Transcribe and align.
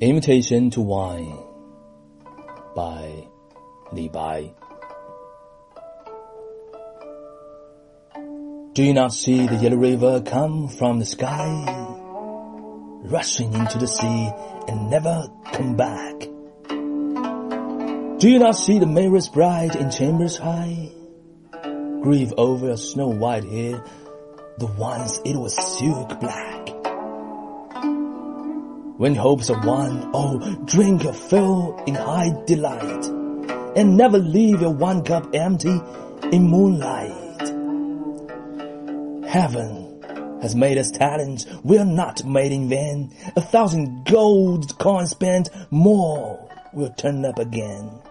Invitation 0.00 0.70
to 0.70 0.80
Wine 0.80 1.36
by. 2.76 3.24
Do 8.74 8.84
you 8.84 8.94
not 8.94 9.12
see 9.12 9.48
the 9.48 9.56
yellow 9.56 9.76
river 9.76 10.20
come 10.20 10.68
from 10.68 11.00
the 11.00 11.04
sky, 11.04 11.64
rushing 13.10 13.52
into 13.52 13.78
the 13.78 13.88
sea 13.88 14.30
and 14.68 14.88
never 14.88 15.26
come 15.52 15.74
back? 15.74 16.20
Do 18.20 18.30
you 18.30 18.38
not 18.38 18.54
see 18.54 18.78
the 18.78 18.86
mirrors 18.86 19.28
bright 19.28 19.74
in 19.74 19.90
chambers 19.90 20.36
high, 20.36 20.92
grieve 22.02 22.32
over 22.38 22.70
a 22.70 22.76
snow 22.76 23.08
white 23.08 23.42
hair, 23.42 23.82
the 24.58 24.66
once 24.66 25.18
it 25.24 25.36
was 25.36 25.56
silk 25.56 26.20
black? 26.20 26.77
When 28.98 29.14
hopes 29.14 29.48
are 29.48 29.64
won, 29.64 30.10
oh, 30.12 30.40
drink 30.64 31.04
your 31.04 31.12
fill 31.12 31.80
in 31.86 31.94
high 31.94 32.32
delight, 32.46 33.06
and 33.76 33.96
never 33.96 34.18
leave 34.18 34.60
your 34.60 34.74
one 34.74 35.04
cup 35.04 35.32
empty 35.32 35.80
in 36.32 36.48
moonlight. 36.48 37.38
Heaven 39.24 40.40
has 40.42 40.56
made 40.56 40.78
us 40.78 40.90
talents, 40.90 41.46
we 41.62 41.78
are 41.78 41.84
not 41.84 42.24
made 42.24 42.50
in 42.50 42.68
vain. 42.68 43.14
A 43.36 43.40
thousand 43.40 44.04
gold 44.04 44.76
coins 44.80 45.10
spent, 45.10 45.48
more 45.70 46.50
will 46.72 46.90
turn 46.94 47.24
up 47.24 47.38
again. 47.38 48.02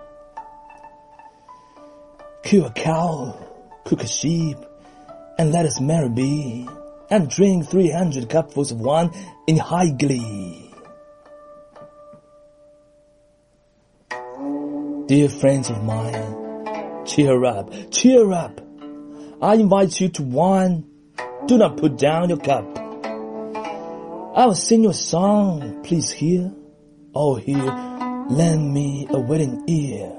Kill 2.43 2.63
a 2.63 2.71
cow, 2.71 3.37
cook 3.83 4.03
a 4.03 4.07
sheep, 4.07 4.57
and 5.37 5.51
let 5.51 5.65
us 5.65 5.81
merry 5.81 6.07
be, 6.07 6.69
and 7.09 7.29
drink 7.29 7.67
three 7.67 7.91
hundred 7.91 8.29
cupfuls 8.29 8.71
of 8.71 8.79
wine 8.79 9.11
in 9.47 9.57
high 9.57 9.89
glee. 9.89 10.63
Dear 15.07 15.29
friends 15.29 15.69
of 15.69 15.81
mine, 15.85 17.05
cheer 17.05 17.45
up, 17.45 17.71
cheer 17.91 18.29
up. 18.33 18.59
I 19.41 19.53
invite 19.53 20.01
you 20.01 20.09
to 20.09 20.21
wine. 20.21 20.83
Do 21.45 21.57
not 21.57 21.77
put 21.77 21.97
down 21.97 22.27
your 22.27 22.39
cup. 22.39 22.65
I 24.35 24.45
will 24.45 24.53
sing 24.53 24.83
you 24.83 24.89
a 24.89 24.93
song, 24.93 25.81
please 25.83 26.11
hear. 26.11 26.53
Oh, 27.15 27.35
hear, 27.35 27.55
lend 28.29 28.73
me 28.73 29.07
a 29.09 29.17
willing 29.17 29.63
ear. 29.69 30.09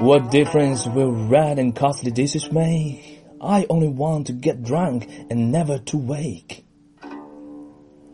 What 0.00 0.30
difference 0.30 0.86
will 0.86 1.12
red 1.12 1.58
and 1.58 1.76
costly 1.76 2.10
dishes 2.10 2.50
make? 2.50 3.22
I 3.38 3.66
only 3.68 3.88
want 3.88 4.28
to 4.28 4.32
get 4.32 4.62
drunk 4.62 5.06
and 5.28 5.52
never 5.52 5.78
to 5.78 5.98
wake. 5.98 6.64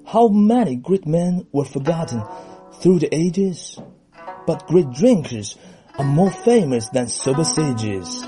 How 0.05 0.27
many 0.27 0.75
great 0.75 1.07
men 1.07 1.47
were 1.53 1.65
forgotten 1.65 2.21
through 2.81 2.99
the 3.01 3.15
ages, 3.15 3.79
but 4.47 4.67
great 4.67 4.91
drinkers 4.93 5.57
are 5.99 6.05
more 6.05 6.31
famous 6.31 6.89
than 6.89 7.09
sober 7.09 7.45
sages. 7.45 8.21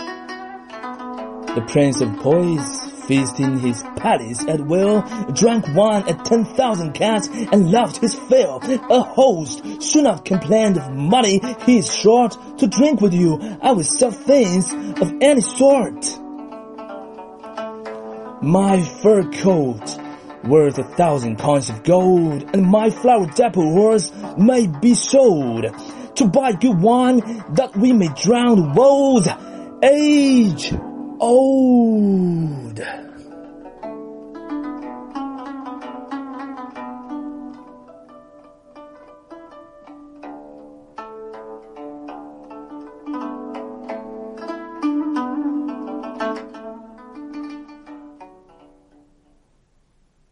The 1.57 1.67
prince 1.69 2.01
of 2.01 2.17
poets, 2.17 2.91
feasting 3.07 3.59
his 3.61 3.83
palace 3.97 4.47
at 4.47 4.61
will, 4.61 5.03
drank 5.33 5.65
wine 5.75 6.09
at 6.09 6.25
ten 6.25 6.45
thousand 6.45 6.93
cats 6.93 7.29
and 7.29 7.71
loved 7.71 7.97
his 7.99 8.15
fill. 8.15 8.61
A 8.91 9.01
host 9.01 9.83
should 9.83 10.05
not 10.05 10.25
complain 10.25 10.77
of 10.79 10.93
money 10.93 11.41
he 11.65 11.79
is 11.79 11.95
short. 11.95 12.37
To 12.59 12.67
drink 12.67 13.01
with 13.01 13.15
you, 13.15 13.39
I 13.63 13.73
will 13.73 13.85
sell 13.85 14.11
things 14.11 14.73
of 15.01 15.13
any 15.21 15.41
sort. 15.41 16.05
My 18.43 18.83
fur 19.03 19.31
coat 19.33 19.99
worth 20.49 20.79
a 20.79 20.85
thousand 20.85 21.39
coins 21.39 21.69
of 21.71 21.83
gold, 21.83 22.43
and 22.55 22.65
my 22.65 22.91
flower 22.91 23.27
dapple 23.27 23.73
horse 23.73 24.11
may 24.39 24.67
be 24.67 24.95
sold 24.95 25.67
to 26.17 26.27
buy 26.27 26.53
good 26.53 26.81
wine 26.81 27.19
that 27.55 27.77
we 27.77 27.93
may 27.93 28.09
drown 28.09 28.75
woes 28.75 29.29
age 29.83 30.73
old. 31.21 32.81